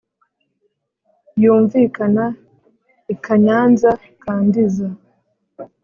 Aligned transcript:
yumvikana 1.41 2.25
i 3.13 3.15
kanyanza 3.23 3.89
ka 4.21 4.33
ndiza 4.45 4.87